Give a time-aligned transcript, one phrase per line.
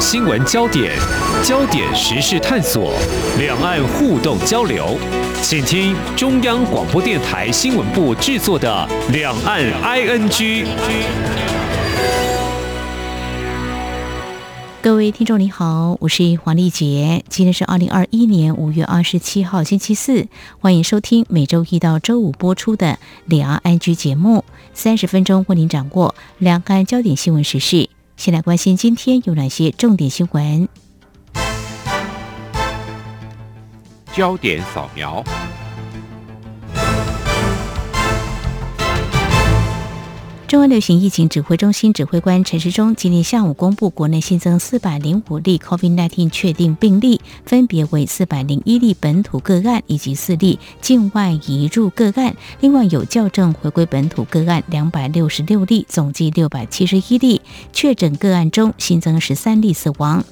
[0.00, 0.96] 新闻焦点、
[1.44, 2.94] 焦点时事探索、
[3.38, 4.96] 两岸互动交流，
[5.42, 10.30] 请听中央广播电台新闻部制作的《两岸 ING》。
[14.80, 20.26] 各位听众你好，我是黄丽杰，今天是二零二一年五月二十七号星期四，
[20.60, 22.86] 欢迎收听每周一到周五播出的
[23.26, 27.90] 《两岸 ING》节目，三十分钟为您掌握两岸焦点新闻时事。
[28.20, 30.68] 先来关心今天有哪些重点新闻。
[34.12, 35.24] 焦点扫描。
[40.50, 52.34] 中央流行疫情指挥中心指挥官陈时中今天下午公布，国内新增四百零五例 COVID-19 确定病例，分别为四百零一例本土个案以及四例境外移入个案。
[52.58, 57.40] 另外有校正回归本土个案两百六十六例，总计六百七十一例。
[57.72, 60.24] 确诊个案中新增十三例死亡。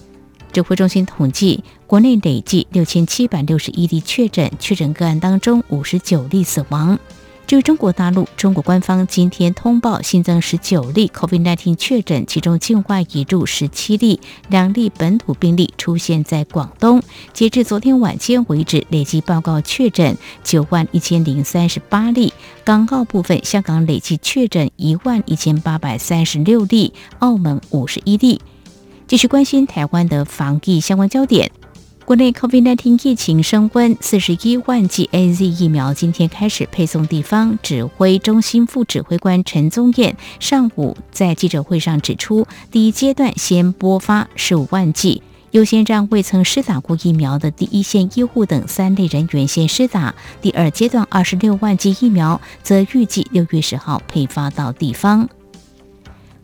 [0.52, 6.98] 指挥中心统计，国内累计六千七百六十一例确诊，确诊个案当中五十九例死亡。
[7.48, 17.02] 至于中国大陆，中国官方今天通报新增十九例 COVID-19 确诊，其中境外移入十七例，两例本土病例出现在广东。
[17.32, 22.34] 截至昨天晚间为止，累计报告确诊九万一千零三十八例。
[22.64, 28.42] 港澳部分，香港累计确诊一万一千八百三十六例，澳门五十一例。
[29.06, 31.50] 继续关心台湾的防疫相关焦点。
[32.08, 37.58] 国内 COVID-19 疫情升温，四十一万剂 AZ 疫苗今天开始配送地方。
[37.62, 50.14] 指挥中心副指挥官陈宗彦上午在记者会上指出，第一阶段先拨发十五万剂，优先让未曾施打过疫苗的第一线医护等三类人员先施打。
[50.40, 55.28] 第二阶段二十六万剂疫苗则预计六月十号配发到地方。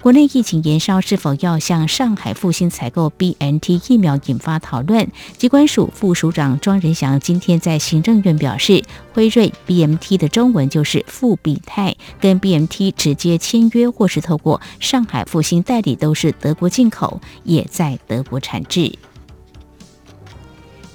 [0.05, 5.09] 国内疫情延烧，是否要向上海复兴采购 BNT 疫苗引发讨论？
[5.39, 8.83] 机关署副署长庄仁祥今天在行政院表示，
[9.15, 18.93] 辉瑞 BNT 的中文就是复必泰，跟 BNT 直接签约或是透过上海复兴代理都是德国进口，也在德国产制。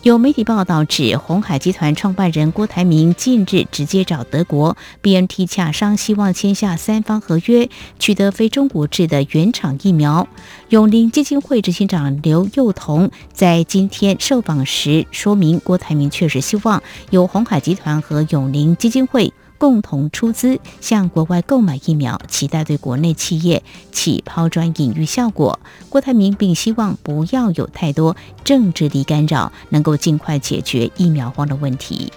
[0.03, 10.25] 有媒体报道指，红海集团创办人郭台铭近日直接找德国 BNT 洽商，希望签下三方合约，取得非中国制的原厂疫苗。
[10.69, 19.33] 永林基金会执行长刘幼彤在今天受访时说明，郭台铭确实希望由红海集团和永林基金会。
[19.59, 23.61] 共同出资向国外购买疫苗，期待对国内企业
[23.91, 25.59] 起抛砖引玉效果。
[25.89, 32.11] 郭台铭并希望不要有太多政治力干扰，能够尽快解决疫苗荒的问题。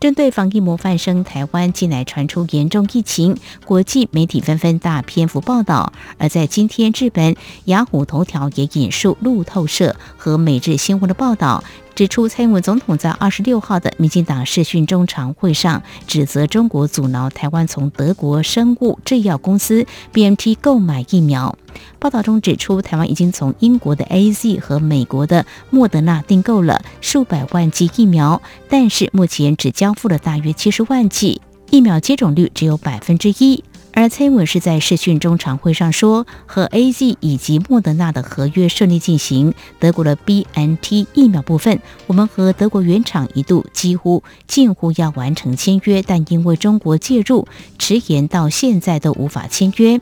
[0.00, 5.92] 针对防疫模范生台湾近来传出严重疫情，国际媒体纷纷大篇幅报道。
[6.18, 11.64] 而在今天，日本雅虎头条也引述路透社和每日新闻的报道。
[11.98, 21.58] 指出，蔡英文总统在二十六号的民进党视讯中常会上，指责中国阻挠台湾从德国生物制药公司 BMT 购买疫苗。
[21.98, 31.42] 报道中指出，台湾已经从英国的 AZ 和美国的莫德纳订购了数百万剂疫苗，但是目前只交付了大约七十万剂，
[31.72, 33.64] 疫苗接种率只有百分之一。
[34.00, 39.52] 而蔡英文是在视讯中常会上说，和 A Z 以及莫德纳的合约顺利进行。
[39.80, 50.00] 德国的 B N T 疫苗部分，我们和德国原厂一度几乎近乎要完成签约，但因为中国介入，迟延到现在都无法签约。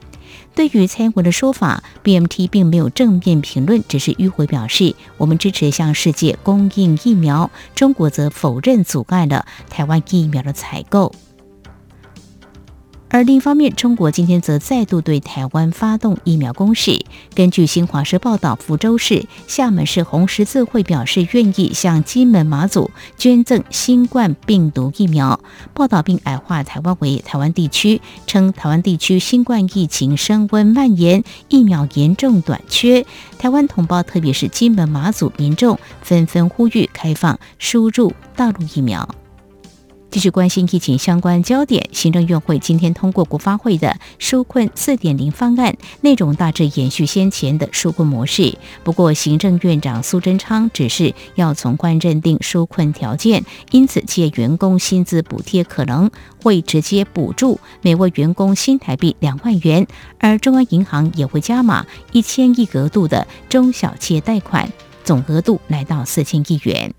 [0.54, 7.50] 对于蔡英文的说法，B M T 并没有正面评论，只是迂回表示我们支持向世界供应疫苗。
[7.74, 11.10] 中国则否认阻碍了台湾疫苗的采购。
[13.08, 17.04] 而另一方面，中国今天则再度对台湾发动疫苗攻势。
[17.34, 25.38] 根据新华社报道，福州市、厦门市红十字会表示愿意向金门马祖捐赠新冠病毒疫苗。
[25.72, 33.06] 报道并矮化台湾为台湾地区，称台湾地区新冠疫情升温蔓延，疫苗严重短缺。
[33.38, 39.08] 台湾同胞，特别是金门马祖民众，纷纷呼吁开放输入大陆疫苗。
[40.10, 48.56] 继续关心疫情相关焦点，行政院会今天通过国发会的纾困四点零方案，内容大致延续先前的纾困模式。
[48.82, 56.10] 不过，行政院长苏贞昌指示要从宽认定纾困条件，因此借员工薪资补贴可能
[56.42, 59.86] 会直接补助每位员工新台币两万元，
[60.18, 64.72] 而中央银行也会加码一千亿额度的中小企业贷款，
[65.04, 66.94] 总额度来到四千亿元。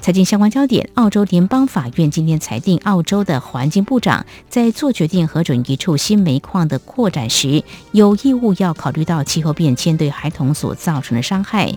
[0.00, 7.62] 财经相关焦点：澳洲联邦法院今天裁定，澳洲的环境部长在做决定核准一处新煤矿的扩展时，
[7.92, 11.76] 有义务要考虑到气候变迁对孩童所造成的伤害。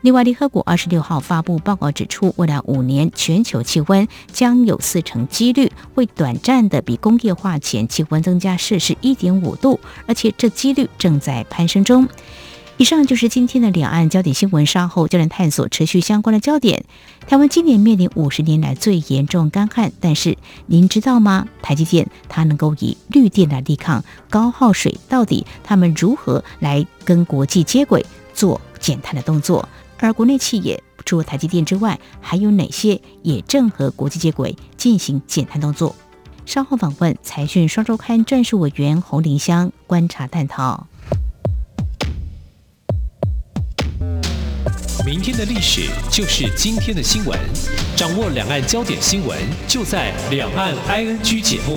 [0.00, 12.08] 另外，联合国二十六号发布报告指出，未来五年全球气温将有四成几率会短暂的比工业化前气温增加摄氏一点五度，而且这几率正在攀升中。
[12.76, 16.84] 以上就是今天的两岸焦点新闻，稍后就能探索持续相关的焦点。
[17.24, 20.36] 台湾今年面临五十年来最严重干旱，但是
[20.66, 21.46] 您知道吗？
[21.62, 28.04] 台积电它能够以绿电来抵抗高耗水，到底他们如何来跟国际接轨，
[28.34, 29.68] 做减碳的动作？
[29.98, 35.94] 而国内企业除了台积电之外，还有哪些也正和国际接轨进行减碳动作？
[36.44, 40.88] 稍后访问财讯双周刊战术委员洪林香观察探讨。
[45.04, 47.38] 明天的历史就是今天的新闻，
[47.94, 49.36] 掌握两岸焦点新闻，
[49.68, 51.76] 就在《两岸 ING》节目。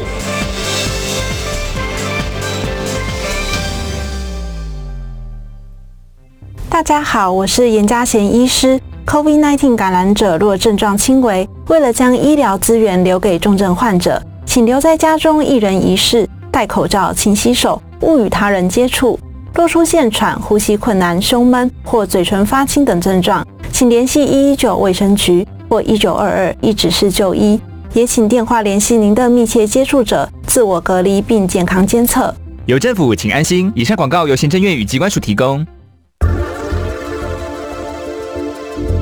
[6.69, 8.79] 大家好，我是严家贤医师。
[9.05, 19.19] COVID-19 感染者若症状轻微，为了将医疗资源留给重症患者，请留在家中一人一室，戴口罩，勤洗手，勿与他人接触。
[19.57, 27.59] 若出现喘、呼吸困难、胸闷或嘴唇发青等症状，请联系一一九卫生局或一九二二一指示就医，
[27.91, 32.31] 也请电话联系您的密切接触者，自我隔离并健康监测。
[32.67, 33.71] 有政府，请安心。
[33.73, 35.65] 以上广告由行政院与机关署提供。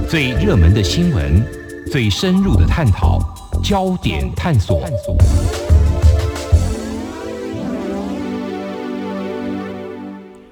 [0.08, 1.46] 最热门的新闻，
[1.92, 3.20] 最深入的探讨，
[3.62, 4.82] 焦点探索。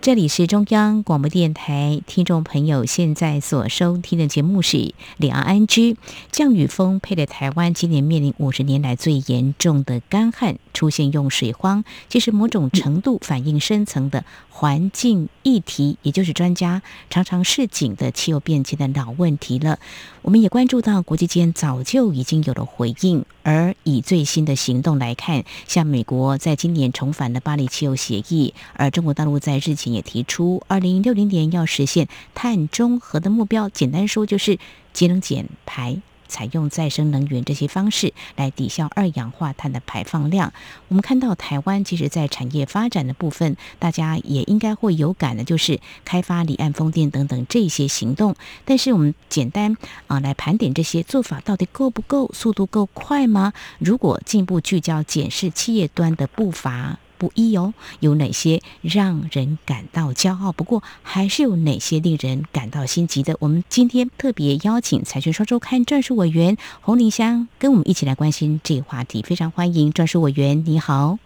[0.03, 4.75] 这里是中央广播电台，听众朋友现在所收听的节目是
[5.15, 5.93] 《两岸安居》。
[6.29, 19.79] 降雨风配的台湾今年面临五十年来最严重的干旱，出现用水荒，其实某种程度反映深层的环境议题，也就是专家常常示警的气候变迁的老问题了。
[20.23, 23.23] 我们也关注到国际间早就已经有了回应。
[23.43, 33.69] 而以最新的行动来看，像美国在今年重返了巴黎气候协议，而中国大陆在日前也提出，二零六零年要实现碳中和的目标。
[33.69, 34.57] 简单说，就是
[34.93, 36.01] 节能减排。
[36.27, 40.53] 采用再生能源这些方式来抵消二氧化碳的排放量。
[40.87, 48.35] 我们看到台湾其实，在产业发展的部分，大家也应该会有感的，就是开发离岸风电等等这些行动。
[48.65, 49.77] 但是我们简单
[50.07, 53.53] 啊来盘点这些做法到底够不够，速度够快吗？
[53.79, 56.99] 如果进一步聚焦检视企业端的步伐。
[57.23, 60.51] 不一哦，有哪些让人感到骄傲？
[60.51, 63.37] 不过还是有哪些令人感到心急的？
[63.39, 71.17] 我们今天特别邀请财讯双周刊专属委员洪林香跟我们一起来关心这个话题，非常欢迎专属委员，你好。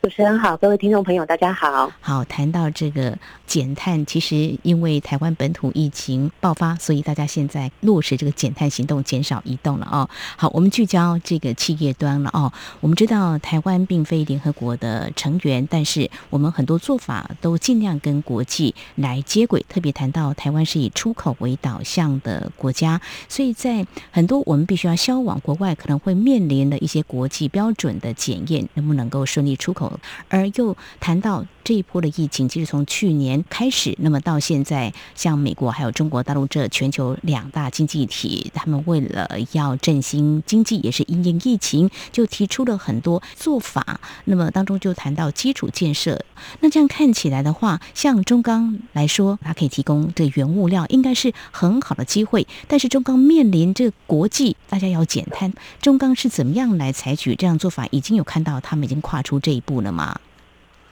[0.00, 1.90] 主持人好，各位听众朋友，大家好。
[2.00, 3.18] 好，谈到这个
[3.48, 10.08] 减碳，其实因为台湾本土疫情爆发，所以大家现在落实这个减碳行动，减少移动了哦。
[10.36, 12.52] 好，我们聚焦这个企业端了哦。
[12.78, 19.66] 我们知道台湾并非联合国的成员，但是我们很多做法都尽量跟国际来接轨。
[19.68, 29.87] 特别谈到台湾是以出口为导向的国家，所以在很多我们必须要销往国外，可能会面临的一些国际标准的检验，能不能够顺利出口？
[30.28, 44.00] 而又谈到这一波的疫情，其实从去年开始，那么到现在，像美国还有中国大陆这全球两大经济体，他们为了要振兴经济，也是因应疫情，就提出了很多做法。
[44.24, 46.24] 那么当中就谈到基础建设，
[46.60, 52.46] 那这样看起来的话，像中钢来说，它可以提供这原物料，应该是很好的机会。
[52.66, 55.52] 但是中钢面临这国际，大家要减碳，
[55.82, 57.86] 中钢是怎么样来采取这样做法？
[57.90, 60.27] 已经有看到他们已经跨出这一步了吗？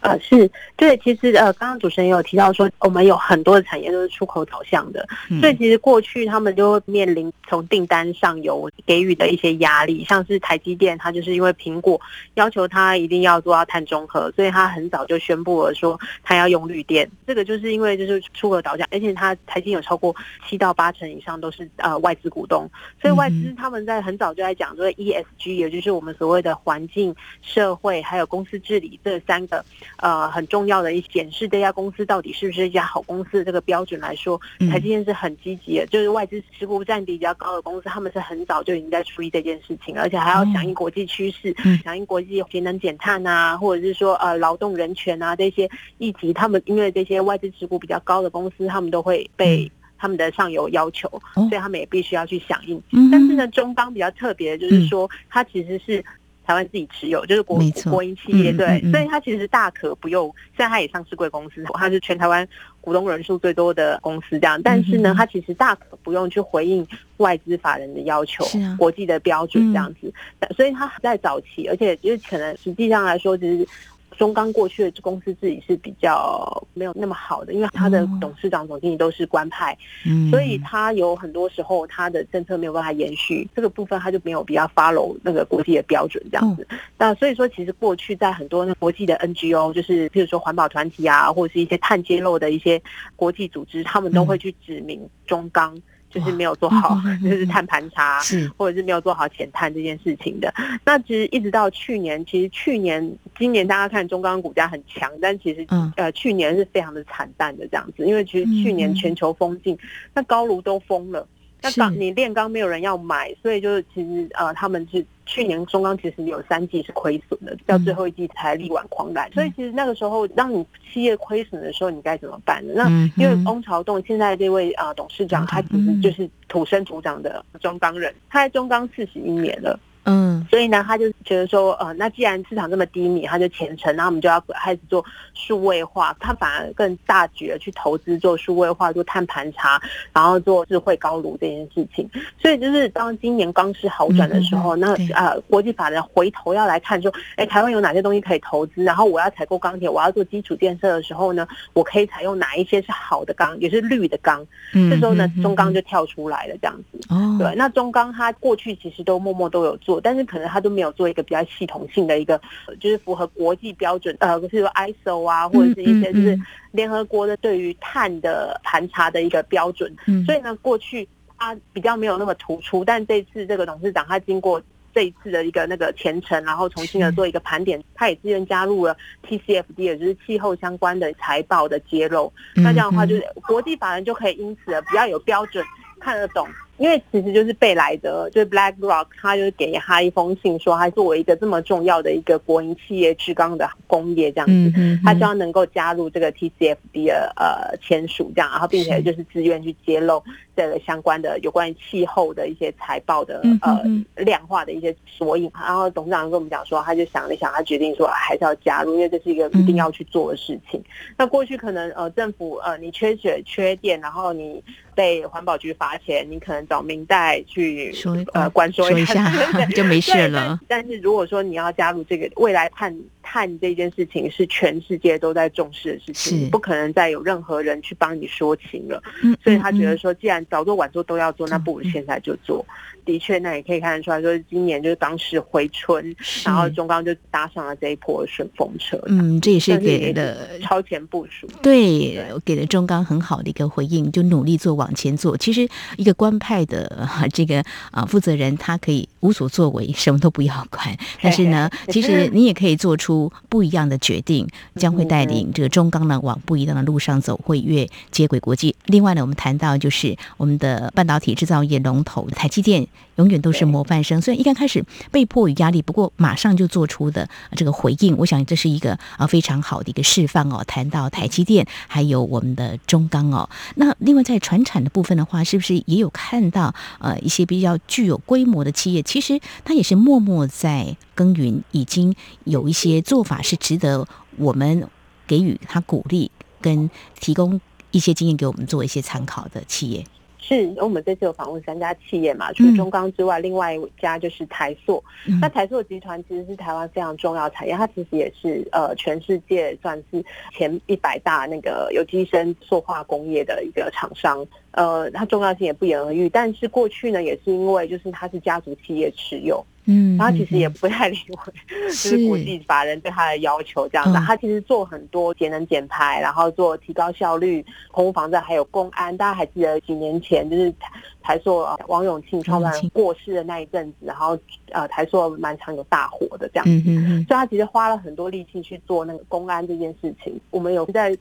[0.07, 5.05] 呃，是对，其实呃，刚刚主持人也有提到说，我们有很多的产业都是出口导向的，
[5.41, 12.01] 所以其实过去他们就面临从订单上游给予的一些压力，像是台积电，它就是因为苹果
[12.35, 20.15] 要求它一定要做到碳中和，所以它很早就宣布了说它要用绿电，这个就是因为就是出口导向，而且它台积有超过
[20.49, 22.71] 七到八成以上都是呃外资股东，
[23.03, 29.65] 所以外资他们在很早就在讲说 ESG，也就是我们所谓的环境、社会还有公司治理这三个。
[29.99, 49.71] 呃，很重要的一显示这家公司到底是不是一家好公司的这个标准来说，台积电是很积极的，就是外资持股占比比较高的公司，他们是很早就已经在处理这件事情，而且还要响应国际趋势，响应国际节能减碳啊，或者是说呃劳动人权啊这些议题，他们因为这些外资持股比较高的公司，他们都会被。
[49.99, 51.49] 他们的上游要求，哦。
[51.49, 52.76] 所以他们也必须要去响应。
[52.93, 56.05] 嗯但是呢，中钢比较特别的就是说，它其实是
[56.47, 57.61] 台湾自己持有，就是国
[57.91, 60.33] 国营企业，对，所以它其实大可不用。
[60.57, 62.47] 虽然它也上市贵公司，它是全台湾
[62.81, 66.87] 股东人数最多的公司，这样，但是呢，它其实大可不用去回应
[67.17, 68.47] 外资法人的要求
[68.79, 70.12] 国际的标准嗯这样子。
[70.57, 73.67] 所以它在早期，而且就是可能实际上来说，就是。
[74.16, 78.18] 中钢过去的公司自己是比较没有那么好的，因为他的哦。
[78.20, 80.30] 董事长、总经理都是官派，嗯。
[80.30, 86.66] 所以他有很多时候他的政策没有办法延续，这个部分他就没有比较 follow 那个国际的标准这样子。
[86.99, 92.80] 那所以说，其实过去在很多那国际的 NGO，就是譬如说环保团体啊，或者是一些碳揭露的一些
[93.14, 95.76] 国际组织，他们都会去指明中钢
[96.16, 98.20] 就是没有做好就是碳盘查。
[98.56, 100.52] 或者是没有做好减碳这件事情的，
[100.85, 105.92] 那其实一直到去年，其实去年、今年大家看中钢股价很强，但其实嗯。
[105.96, 109.76] 呃去年是非常的惨淡的这样子，因为其实去年全球封禁，
[110.14, 111.26] 那高炉都封了，
[111.63, 111.81] 那是。
[111.81, 122.73] 钢你炼钢没有人要买，所以就是其实呃他们是去年中钢其实有三季是亏损的，到最后一季才力挽狂澜，所以其实那个时候当你企业亏损的时候，你该怎么办呢？
[122.77, 129.79] 那嗯因为翁朝栋现在这位呃董事长，他其嗯实就是土生土长的中钢人，他在中钢四十一年了。
[130.07, 136.17] 嗯所以呢，他就觉得说，呃，那既然市场这么低迷，他就虔诚，那我们就要开始做数位化。
[136.21, 139.81] 他反而更大举的去投资做数位化，做碳盘查，
[140.13, 142.09] 然后做智慧高炉这件事情。
[142.41, 148.85] 所以就是当今年钢市好转的时候，那呃，国际法人回头要来看说，哎，台湾有哪些东西可以投资？
[148.85, 154.47] 然后我要采购钢铁，我要做基础建设的时候呢，我可以采用哪一些是好的钢，也是绿的钢。
[154.73, 157.01] 嗯这时候呢嗯，中钢就跳出来了，这样子。
[157.09, 169.95] 哦对，那中钢它过去其实都默默都有做，但是可能他都没有做一个比较系统性的一个，呃就是符合国际标准，呃，比如说 ISO 啊，或者是一些就是嗯联合国的对于碳的盘查的一个标准。
[170.07, 171.07] 嗯所以呢，过去
[171.38, 174.62] 他比较没有那么突出，但这次这个董事长他经过。
[174.95, 178.97] 这一次的一个那个前程，然后重新的做一个盘点，他也自愿加入了
[179.29, 182.33] TCFD，也就是气候相关的财报的揭露。
[182.55, 185.62] 那这样的话，嗯就是国际法人就可以因此比较有标准，
[186.00, 186.49] 看得懂。
[186.78, 200.23] 因为其实就是贝莱德，就是 BlackRock，他就是给他一封信，说他作为一个这么重要的一个国营企业制钢的工业这样子，他希望能够加入这个 TCFD 的呃签署这样，然后并且就是自愿去揭露
[200.54, 205.50] 这个相关的有关于气候的一些财报的嗯呃嗯量化的一些索引。
[205.54, 210.83] 然后董事长跟我们讲说，他就想了想，他决定说还是要加入，因为这是一个一定要去做的事情。
[211.16, 214.62] 那过去可能呃政府呃你缺水缺电，然后你
[214.97, 219.31] 被环保局罚钱，你可能找明代去说呃关说说一下
[219.76, 220.59] 就没事了。
[220.67, 222.97] 但但是如果说你要加入这个未来碳
[223.37, 229.02] 碳这件事情，是全世界都在重视的事情，是不可能再有任何人去帮你说情了。
[229.23, 232.64] 嗯所以他觉得嗯说，既然早做晚做都要做，那不如嗯现在就做。
[233.05, 239.00] 的确，那也可以看得出来说，今年就是当时回春，然后中钢就搭上了这一波顺风车。
[239.07, 241.47] 嗯，这也是给了超前部署。
[241.62, 245.37] 对，给了中钢很好的一个回应，就努力做往前做。
[245.37, 247.62] 其实一个官派的、呃这个
[247.93, 250.93] 啊、负责人，他可以无所作为，什么都不要管。
[251.23, 258.75] 但是呢， 其实你也可以做出不一样的决定，将会带领这个中钢呢往不一样的路上走，会越接轨国际。
[258.87, 264.20] 另外呢，我们谈到就是我们的半导体制造业龙头台积电，永远都是模范生。
[264.20, 270.62] 虽然一刚开始被迫与压力，不过马上就做出的这个回应，我想这是一个啊非常好的一个示范哦。
[270.66, 284.06] 谈到台积电，还有我们的中钢哦，那另外在船产的部分的话，是不是也有看到呃一些比较具有规模的企业，其实它也是默默在耕耘，已经有一些做法是值得
[284.37, 284.88] 我们
[285.26, 286.30] 给予他鼓励
[286.61, 290.04] 跟提供一些经验给我们做一些参考的企业。
[290.47, 295.03] 是，因为我们这次有访问三家企业嘛，除了中钢之外，另外一家就是台塑。
[295.26, 300.25] 嗯那台塑集团其实是台湾非常重要产业，它其实也是呃全世界算是
[300.57, 304.47] 前一百大那个有机生塑化工业的一个厂商。
[304.71, 306.29] 呃，它重要性也不言而喻。
[306.29, 311.52] 但是过去呢，也是因为就是它是家族企业持有，嗯然后其实也不太理会，
[311.88, 314.19] 就是国际法人对他的要求这样子。
[314.19, 319.16] 嗯他其实做很多节能减排，然后做提高效率、空污防灾，还有公安。
[319.16, 320.90] 大家还记得几年前就是台
[321.23, 324.38] 台塑呃王永庆创办过世的那一阵子，然后
[324.71, 326.64] 呃台塑蛮常有大火的这样。
[326.66, 330.40] 嗯嗯嗯所以他其实花了很多力气去做那个公安这件事情。
[330.50, 331.16] 我们有在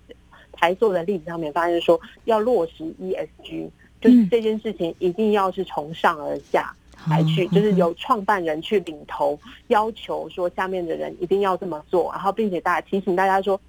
[0.51, 3.69] 台塑的例子上面发现说，要落实 ESG，
[3.99, 6.73] 就是嗯这件事情一定要是从上而下。
[7.09, 13.59] 来去，哦就是由创办人去领头，要求说下面的人一定要这么做，然后并且大家提醒大家说，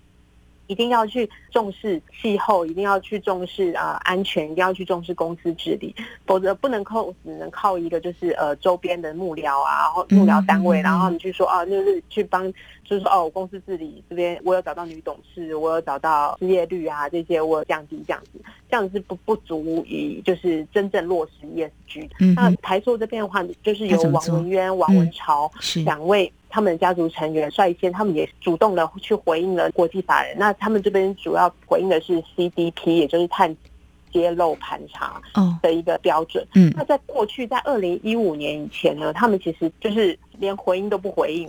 [0.67, 5.95] 一定要去重视气候，一定要去重视啊安全，一定要去重视公司治理，
[6.27, 12.53] 否则不能靠只能靠一个就是呃周边的幕僚啊，然后幕僚单位，然后你去说啊，就是去帮，
[12.85, 22.09] 就是说哦，公司治理这边我有找到女董事，我有找到失业率啊这些我有降低这样子，这样子不不足以就是真正落实 ESG。
[22.35, 25.51] 那台塑这边的话，就是由王文渊、王文潮
[25.85, 26.33] 两位。
[26.57, 30.35] 他们的家族成员率先，他们也主动的去回应了国际法人。
[30.39, 33.55] 那他们这边主要回应的是 CDP，也就是碳
[34.11, 35.21] 揭露盘查
[35.61, 36.47] 的一个标准。
[36.55, 41.47] 嗯，那在过去，在二零一五年以前呢，他们其实就是连回应都不回应。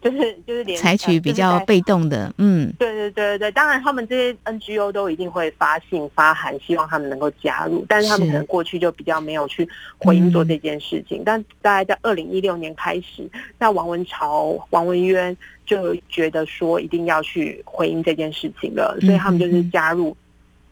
[0.00, 11.22] 就是就是连采取比较被动的，嗯，对对对对对，当然他们这些 NGO 都一定会发信发函，希望他们能够加入，但是他们可能过去就比较没有去回应做这件事情。
[11.24, 13.28] 但大概在二零一六年开始，
[13.58, 15.36] 那王文潮、王文渊
[15.66, 20.16] 就觉得说一定要去回应这件事情了，所以他们就是加入。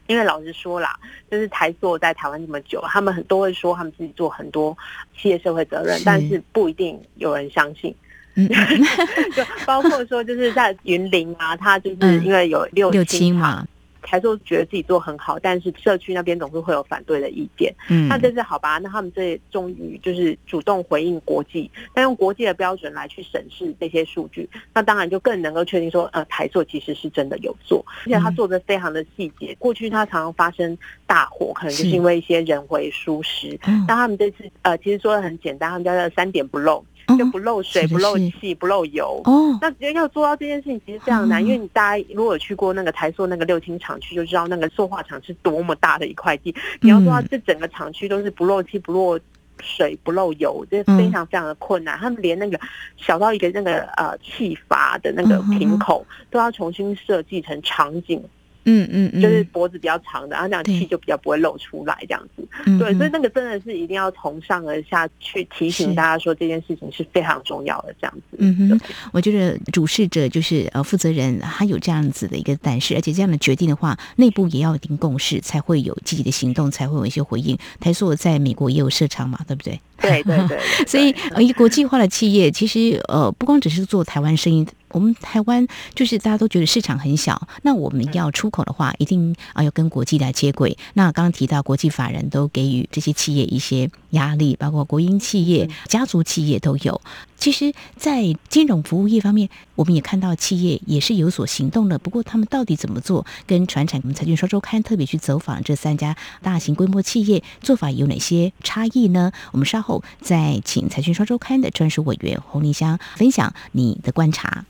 [0.06, 0.94] 因为老实说啦，
[1.28, 4.76] 就是台塑在台湾这么久，他们很都会说他们自己做很多
[5.18, 7.92] 企业社会责任，但是不一定有人相信。
[9.34, 13.66] 就包括说，就是在云林啊，他就是因为有六六亲嘛，
[14.02, 17.74] 才说觉得自己做很好，但是社区那边总是会有反对的意见。
[17.88, 18.78] 嗯，那这次好吧？
[18.78, 29.56] 那他们这终于就是主动回应国际，那用国际的标准来去审视这些数据，那当然就更能够确定说，呃，台塑其实是真的有做，而且他做的非常的细节。
[29.58, 30.76] 过去他常常发生
[31.06, 33.58] 大火，可能就是因为一些人为疏失。
[33.88, 36.84] 那他们这次呃，其实说的很简单，他们叫做三点不漏。
[37.18, 39.20] 就不漏水、不漏气、不漏油。
[39.24, 46.54] 哦，那要做到这件事情其实非常难，因为你大家如果去过那个台塑那个六轻厂区，就知道那个塑化厂是多么大的一块地。
[46.80, 49.18] 你要做到这整个厂区都是不漏气、不漏
[49.60, 51.96] 水、不漏油，这非常非常的困难。
[51.98, 52.58] 他们连那个
[52.96, 58.22] 小到一个那个呃气阀的那个瓶口都要重新设计成场景。
[58.66, 62.46] 嗯嗯，就是脖子比较长的，然后这样气就比较不会漏出来，这样子。
[62.78, 68.36] 对，所以那个真的是一定要从上而下去提醒大家说这件事情是非常重要的，这样子。
[68.38, 68.80] 嗯哼，
[69.12, 77.56] 我觉得主事者就是呃负责人，他有这样子的一个胆识，而且这样的决定的话，内部也要一定共识，才会有积极的行动，才会有一些回应。
[77.80, 79.80] 台塑在美国也有设厂嘛，对不对？
[80.00, 80.58] 对对对。
[80.86, 84.66] 所以呃，一国际化的企业，其实呃不光只是做台湾生意。
[84.90, 90.76] 我们台湾就是大家都觉得市场很小，那我们要出口的话，一定啊要跟国际来接轨。
[90.94, 97.00] 那刚刚提到国际法人都给予这些企业一些压力，包括国营企业、家族企业都有。
[97.36, 101.98] 其实，在金融服务业方面，我们也看到企业也是有所行动的。
[101.98, 103.24] 不过，他们到底怎么做？
[103.46, 109.30] 跟传产我们财讯双周刊特别去走访这三家大型规模企业，做法有哪些差异呢？
[109.52, 114.64] 我们稍后再请财讯双周刊的专属委员洪丽香分享你的观察。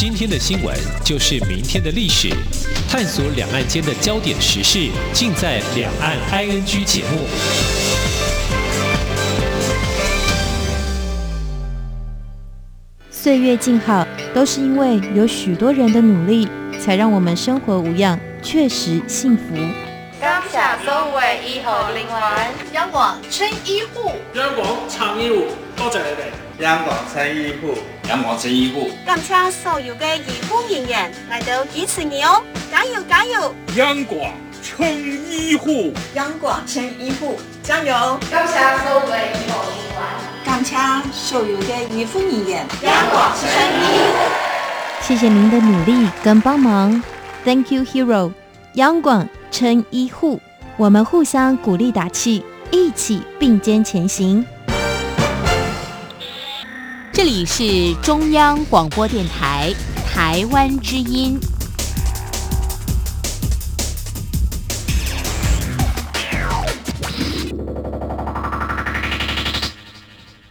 [0.00, 2.30] 今天的新闻就是明天的历史，
[2.88, 7.26] 探索两岸间的焦点时事，尽在《两岸 ING》节目。
[13.10, 16.48] 岁月静好，都是因为有许多人的努力，
[16.82, 19.42] 才让我们生活无恙，确实幸福。
[20.18, 21.10] 感谢所有
[21.46, 26.64] 医护人员，央广称医护，央广长医护，多谢你哋。
[26.64, 27.74] 央广称医护，
[28.10, 33.54] 央广称医护，感谢所有的医护人员来到支持你哦，加油加油！
[33.76, 34.84] 央广称
[35.30, 38.18] 医护，央广称医护，加油！
[38.28, 39.14] 感谢所有的医
[39.54, 40.76] 护人员，感谢
[41.12, 44.18] 所有的医护人员，央广称医护，
[45.00, 47.00] 谢谢您的努力跟帮忙
[47.44, 48.32] ，Thank you, hero！
[48.72, 50.40] 央广称医护，
[50.76, 54.44] 我们互相鼓励打气，一起并肩前行。
[57.22, 59.70] 这里是中央广播电台
[60.06, 61.38] 台湾之音。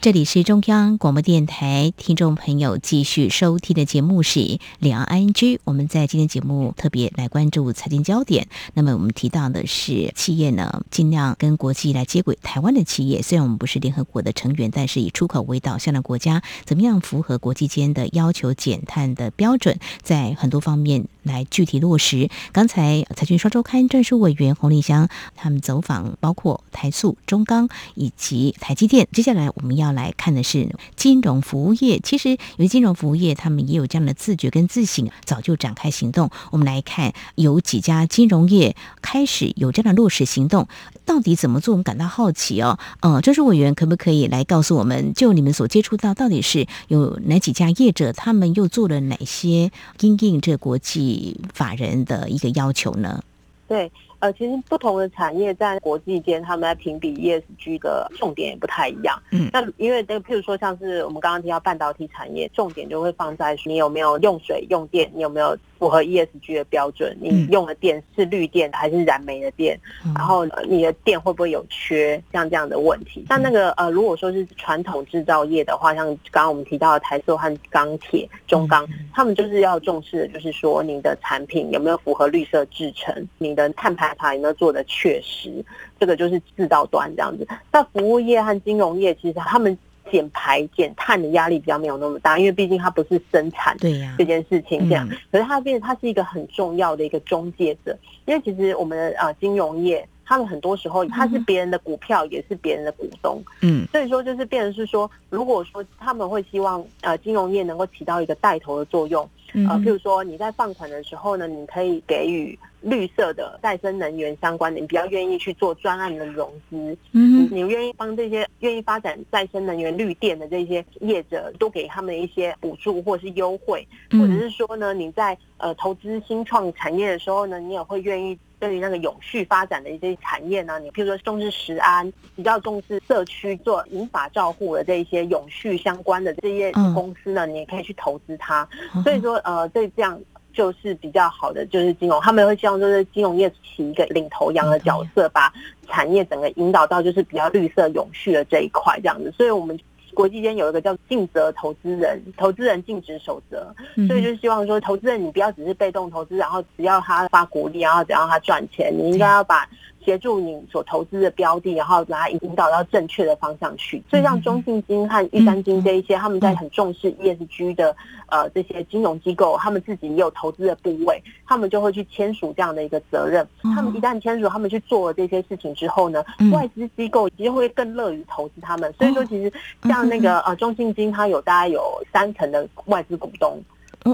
[0.02, 5.60] 这里是中央广播电台，听众朋友继续收听的节目是两岸 ING。
[5.66, 8.48] 我们在今天节目特别来关注财经焦点。
[8.74, 12.40] 那么我们提到的是企业呢，尽量跟国际来接轨。
[12.42, 21.10] 台湾的企业虽然我们不是联合国的成员，但是以出口为导向的国家，怎么样符合国际间的要求减碳的标准，在很多方面。
[21.30, 22.30] 来具体落实。
[22.52, 29.08] 刚才财讯双周刊专书委员洪丽香他们走访，包括台塑、中钢以及台积电。
[29.12, 32.00] 接下来我们要来看的是金融服务业。
[32.00, 36.30] 其实有些金融服务业，他们也有这样的自觉跟自省，早就展开行动。
[36.52, 40.68] 我们来看有几家金融业开始有这样的落实行动，
[41.10, 41.74] 到底怎么做？
[41.74, 42.78] 我们感到好奇哦。
[43.02, 53.24] 呃，专属委员可不可以来告诉我们，就你们所接触到，到底是有哪几家业者，他们又做了哪些应应这国际法人的一个要求呢？
[53.68, 53.92] 对。
[54.20, 59.18] 呃，其实不同的产业在国际间，他们在评比 ESG 的重点也不太一样。
[59.32, 69.80] 嗯，那因为那个，譬如说像是我们刚刚提到半导体产业，重点就会放在你有没有用水用电，你有没有符合 ESG 的标准，你用的电是绿电还是燃煤的电，
[70.14, 73.26] 然后你的电会不会有缺，像这样的问题。
[73.30, 84.10] 那那个呃，如果说是传统制造业的话，像刚刚我们提到的台塑和钢铁、中钢，他们就是要重视的就是说你的产品有没有符合绿色制成，你的碳排。
[84.20, 85.64] 他有没有做的确实，
[85.98, 87.48] 这个就是制造端这样子。
[87.72, 89.78] 那服务业和金融业，其实他们
[90.12, 95.08] 减排减碳的压力比较没有那么大，因为毕竟它不是生产对呀这件事情这样。
[95.32, 112.58] 可是它变，它是一个很重要的一个中介者，因为其实我们的呃金融业，他们很多时候它是别人的股票，也是别人的股东，嗯，所以说就是变成是说，如果说他们会希望呃金融业能够起到一个带头的作用，呃，譬如说你在放款的时候呢，你可以给予。
[112.82, 138.68] 绿色的再生能源相关的，你比较愿意去做专案的融资，嗯，你愿意帮这些愿意发展再生能源绿电的这些业者，多给他们一些补助或者是优惠，或者是说呢，你在呃投资新创产业的时候呢，你也会愿意对于那个永续发展的一些产业呢，你譬如说重视食安，比较重视社区做银法照护的这一些永续相关的这些公司呢，你也可以去投资它。
[139.04, 140.20] 所以说呃，对这样。
[140.52, 145.54] 就是比较好的，就是金融，他们会希望就是金融业起一个领头羊的角色，把
[145.88, 149.32] 产业整个引导到就是比较绿色永续的这一块这样子。
[149.38, 149.80] 所以，我们
[150.20, 153.74] 国际间有一个叫尽责投资人，投资人尽职守则，
[154.06, 159.66] 所以就希望说，投资人你不要只是被动投资，然后只要他发鼓励，然后只要他赚钱，你应该要把。
[160.04, 164.02] 协助你所投资的标的，然后把它引导到正确的方向去。
[164.10, 167.96] 所以像中信金和玉山金这一些，他们在很重视 ESG 的
[168.28, 173.48] 呃这些金融机构，他们自己也有投资的部位，他们就会去签署这样的一个责任。
[173.76, 178.94] 他们一旦签署，他们去做了这些事情之后呢，外资机构其实会更乐于投资他们。
[178.98, 179.52] 所以说，其实
[179.84, 181.82] 像那个呃中信金，它有大概有
[182.12, 183.62] 三成的外资股东。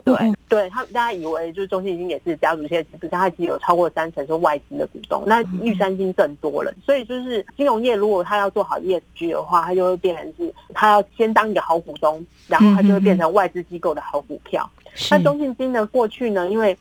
[0.03, 6.73] 对，对他大家以为就是中信金也是家族企业，其实它其实有超过三成是外资的股东，那玉山金更多了。
[6.83, 14.69] 所以就是金融业如果他要做好 ESG 的话，它就会变成是他要先当一个好股东，然后他就会变成外资机构的好股票。
[15.11, 16.75] 那中信金呢，过去呢，因为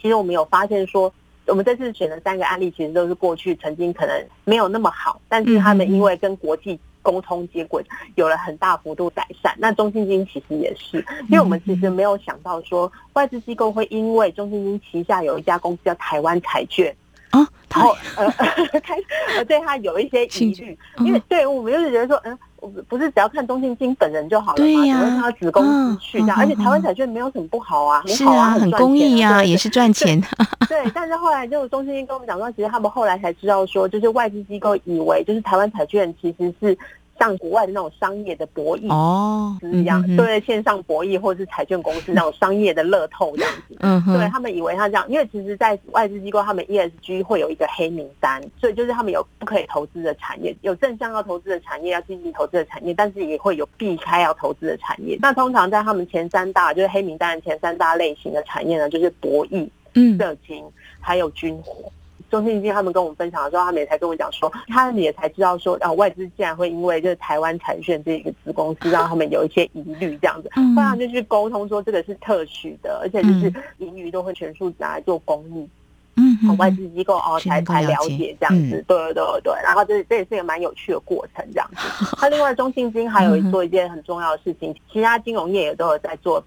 [0.00, 1.12] 其实我们有发现说，
[1.46, 6.78] 我们这次选的三个案例其实都是过去曾经可能没有那么好，但是他们因为跟国际。
[7.06, 7.80] 沟通结果
[8.16, 16.92] 有了很大幅度改善，那中信金其实也是，因为我们其实没有想到说外资机构会因为中信金旗下有一家公司叫台湾彩券
[17.30, 18.28] 啊，然后呃
[18.82, 18.96] 开
[19.36, 22.36] 呃对他有一些疑虑， 因为对我们就是觉得说，嗯，
[22.88, 30.20] 不是只要看中信金本人就好了嘛，只要他子公司去这样，而且台湾彩券没有什么不好啊，很好啊，很公益啊，也是赚钱。
[30.68, 36.76] 对，但是后来就中信金跟我们讲说，其实他们后来才知道说，就是外资机构以为就是台湾彩券其实是。
[37.18, 55.18] 像国外的那种商业的博弈哦，是一样，对线上博弈或者是彩券公司那种商业的乐透这样子，嗯，对他们以为他这样，因为其实，在外资机构他们 ESG 会有一个黑名单，所以就是他们有不可以投资的产业，有正向要投资的产业，要积极投资的产业，但是也会有避开要投资的产业。
[55.20, 60.64] 那通常在他们前三大就是黑名单的前三大类型的产业呢，就是博弈、嗯，色情
[61.00, 61.90] 还有军火。
[62.30, 75.68] 中信金他们跟我们分享的时候，他们也才跟我讲说，他们也才知道说，啊，外资竟然会因为就是台湾彩券这一个子公司，让他们有一些疑虑这样子，后来就去沟通说，这个是特许的，而且就是盈余都会全数拿来做公益，
[76.16, 82.16] 嗯，外资机构哦才才了解这样子，对对对对，然后这这也是一个蛮有趣的过程这样子。
[82.20, 86.42] 那另外中信金还有做一件很重要的事情，其他金融业也都有在做。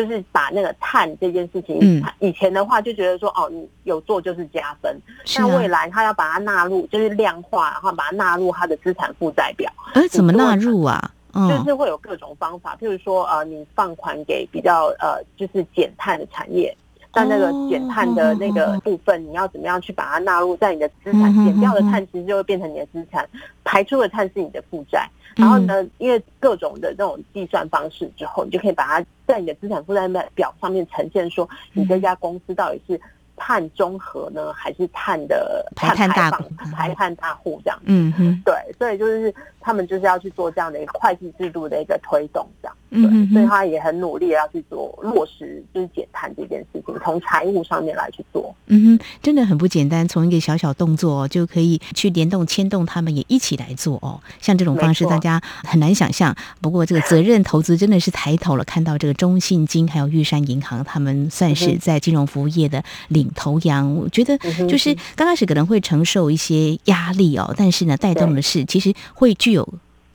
[0.00, 4.98] 就是把那个碳这件事情，嗯，以前的话就觉得说，哦，你有做就是加分。
[5.36, 9.70] 那未来他要把它纳入，就是量化，然后把它纳入他的资产负债表。
[9.92, 11.12] 哎，怎么纳入啊？
[11.34, 16.74] 就是会有各种方法，譬如说，呃，你放款给比较呃，就是减碳的产业，
[17.12, 21.32] 但那个减碳的那个部分，你要怎么样去把它纳入在你的资产？
[21.44, 23.28] 减掉的碳其实就会变成你的资产。
[23.64, 25.08] 排出的碳是你的负债。
[25.36, 33.00] 然后呢，因为各种的这种计算方式之后，你就可以把它在你的资产负债表上面呈现，说你这家公司到底是。
[33.42, 36.30] 碳中和呢，还是碳的排碳大
[36.76, 37.80] 排碳大户这样？
[37.86, 42.76] 嗯哼，对，所以就是他们就是要去做这样的一个会计制度的一个推动，这样。
[42.92, 48.52] 嗯所以他也很努力要去做落实，就是减碳这件事情，从财务上面来去做。
[48.66, 54.20] 嗯哼，真的很不简单，从一个小小动作就可以去联动牵动他们也一起来做哦。
[54.40, 56.34] 像这种方式，大家很难想象。
[56.60, 63.94] 不过这个责任投资真的是抬头了，看到这个中信金还有玉山银行，他们算是在金融服务业的领头羊。
[63.94, 64.36] 我觉得
[64.68, 69.68] 就是刚开始可能会承受一些压力哦，但是呢，带动的是其实会具有。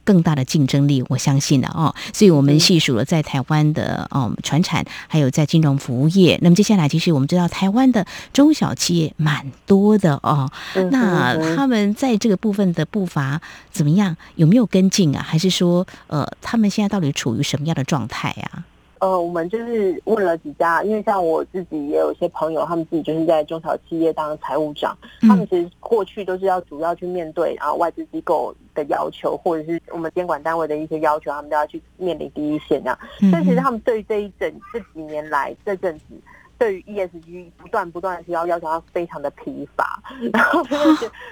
[0.06, 1.96] 更大的竞争力，我相信的哦。
[2.14, 6.38] 所以我们细数了在台湾的哦船产，还有在金融服务业。
[6.44, 10.48] 那么接下来，其实我们知道台湾的中小企业蛮多的哦。
[10.92, 14.16] 那他们在这个部分的步伐怎么样？
[14.36, 15.26] 有没有跟进啊？
[15.28, 18.64] 还是说，呃，他们现在到底处于什么样的状态呀？
[19.00, 32.98] 呃，我们就是问了几家，因为像我自己也有一些朋友，他们自己就是在中小企业当财务长，他们其实过去都是要主要去面对啊外资机构的要求，或者是我们监管单位的一些要求，他们都要去面临第一线这样。
[33.32, 36.06] 但其实他们对于这一整这几年来这阵子，
[36.58, 40.02] 对于 ESG 不断不断的提高要求，他非常的疲乏。
[40.32, 40.64] 然后，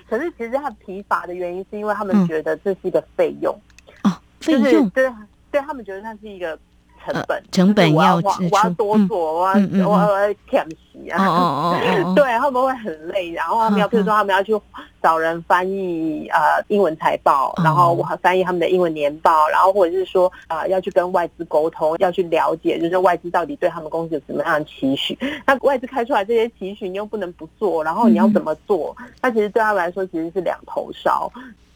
[0.09, 3.55] 可是其实他疲乏的原因是因为他们觉得这是一个费用
[4.03, 5.09] 哦，费用对
[5.49, 6.59] 对他们觉得它是一个。
[7.05, 8.23] 成本成本要我
[8.63, 11.25] 要多做，我要我要填息啊。
[11.25, 14.53] 哦哦哦， 对，他们会很累，然后他们要，比如说他们要去
[15.01, 25.17] 找人翻译呃英文财报，然后我翻译他们的英文年报，然后或者是说啊要去跟外资沟通，要去了解，就是外资到底对他们公司有什么样的期许。
[25.45, 28.95] 那外资开出来这些期许，你又不能不做，然后你要怎么做？
[29.21, 31.31] 那其实对他们来说，其实是两头烧。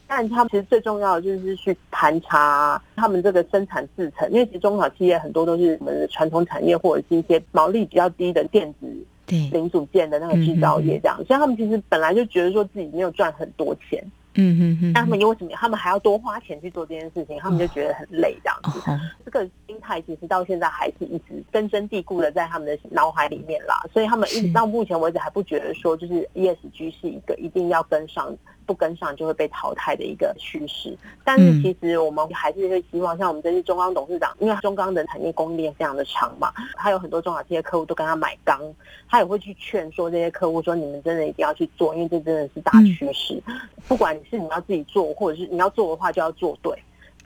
[0.07, 9.05] 但他们其实最重要的就是去盘查他们这个生产制程，因为其实中小企业很多都是我们的传统产业或者是一些毛利比较低的电子
[9.51, 14.01] 零组件的那个制造业这样，所以他们其实本来就觉得说自己没有赚很多钱，
[14.35, 15.51] 嗯嗯嗯，但他们因为什么？
[15.53, 18.79] 他们还要多花钱去做这件事情，他们就觉得很累这样子。
[19.25, 28.33] 这个心态其实到现在还是一直根深蒂固的在他们的脑海里面啦，所以他们一直到目前为止还不觉得说就是 ESG 是一个一定要跟上。
[28.67, 38.61] 不跟上就会被淘汰的一个趋势，但是其实我们还是会希望，像我们这次中钢董事长，因为中钢的产业供应链非常的长嘛，他有很多中小企业客户都跟他买钢，
[39.09, 43.41] 他也会去劝说这些客户说，你们真的一定要去做，因为这真的是大趋势。
[43.87, 46.77] 不管你是你要自己做，或者是你要做的话，就要做对，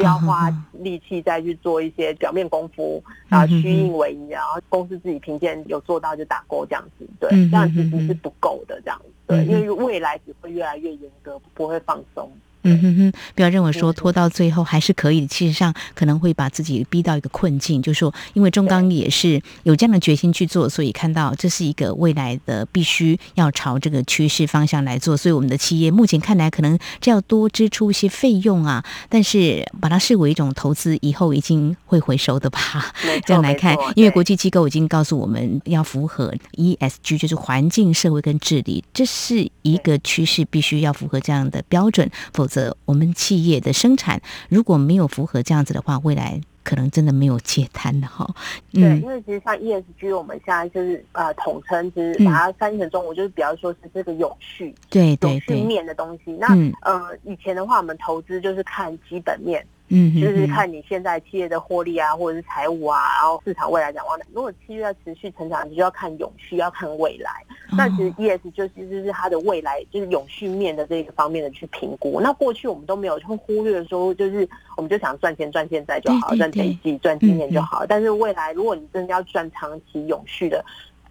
[0.01, 9.05] 不要花力气再去做一些表面功夫，然后虚应为一，然后公司自己凭借有做到就打勾这样子，对，这样其实是不够的，这样子。
[9.27, 12.29] 对，因为未来只会越来越严格，不会放松。
[12.63, 17.81] 嗯哼哼，不要认为说拖到最后还是可以，其实上可能会把自己逼到一个困境。
[17.81, 25.17] 就说，因为中钢也是有这样的决心去做，所以看到这是一个未来的必须要朝这个趋势方向来做。
[25.17, 32.93] 所以我们的企业目前看来可能这要多支出一些费用啊，但是把它视为一种投资，以后已经会回收的吧。
[33.25, 42.47] 这样来看，因为国际机构已经告诉我们要符合 ESG，就是环境、社会跟治理，这是一个趋势，必须要符合这样的标准，否。
[42.51, 48.27] 则我们企业的生产如果没有符合这样子的话，未来可能真的没有接单的哈。
[48.73, 56.33] 对，因为其实像 ESG，我们现在就是呃统称，就是把它翻译成中文，就是比方说是这个永续，对永续面的东西。
[56.33, 56.47] 那
[56.81, 59.65] 呃以前的话，我们投资就是看基本面。
[59.93, 64.17] 嗯，就是看你现在企业的获利啊，或者是财务啊，然后市场未来展望。
[64.33, 67.29] 如果企业要持续成长，你就要看永续，要看未来。
[67.77, 72.19] 那其实 E S 就其实是它的未来，就是永续面的这个方面的去评估。
[72.21, 77.85] 那过去我们都没有会忽略说，就是我们就想赚钱赚现在就好，赚这一季赚今年就好。
[77.85, 80.63] 但是未来如果你真的要赚长期永续的。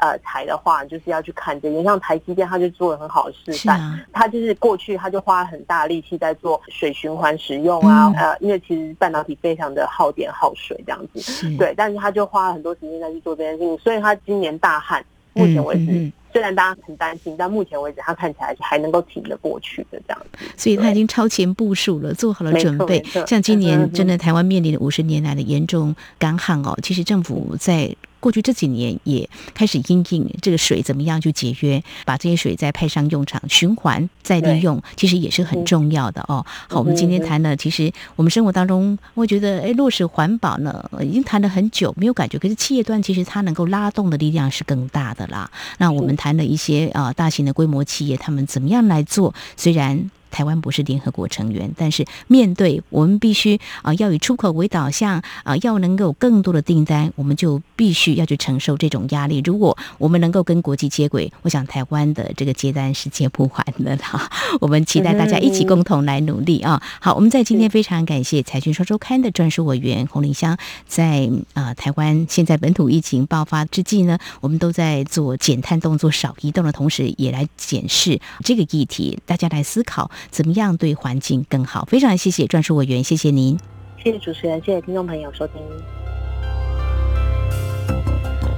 [0.03, 4.03] 呃，台的话就是要去看这些，像台积电，他就做了很好的示范。
[4.15, 11.75] 他就是过去他就花了很大力气在做水循环使用啊，呃，因为其实半导体非常的耗电耗水这样子，对。
[11.77, 16.11] 但是他就花了很多时间在去做这件事情，所以他今年大旱，目前为止。
[16.33, 20.39] 虽然大家很担心，但目前为止，它看起来还能够挺得过去的这样子。
[20.57, 23.03] 所以，他已经超前部署了，做好了准备。
[23.27, 26.79] 像今年，真的台湾面临五十年来的严重干旱哦。
[26.83, 36.47] 其实政府在过去这几年也开始应应这个水怎么样去节约，把这些水再派上用场，循环再利用，其实也是很重要的哦。
[36.69, 42.39] 好，我们今天谈了，其实我们生活当中我觉得，哎，落实环保呢，已经谈了很久，没有感觉。
[42.39, 45.51] 可是企业端其实它能够拉动的力量是更大的啦。
[45.79, 46.17] 那我们。
[46.21, 49.33] 谈了一些啊大型的规模企业，他们怎么样来做？
[49.57, 59.43] 虽然台湾不是联合国成员，但是面对我们必须啊要以出口为导向啊，要能够更多的订单，我们就必须要去承受这种压力。
[59.45, 64.31] 如果我们能够跟国际接轨，我想台湾的这个接单是接不完的啦。
[64.61, 66.83] 我们期待大家一起共同来努力啊！
[67.01, 81.85] 好，我们在今天非常感谢财讯双周刊的专属委员洪林香，在啊台湾现在本土疫情爆发之际呢，我们都在做减碳动作、少移动的同时，也来检视这个议题，大家来思考怎么样对环境更好。
[81.91, 83.59] 非常谢谢专属委员，谢谢您，
[84.03, 85.57] 谢谢主持人，谢谢听众朋友收听。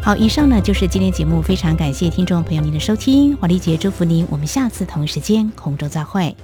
[0.02, 6.34] 好，以上呢就是今天节目，非常感谢听众朋友您的收听，华丽姐祝福您，我们下次同一时间空中再会。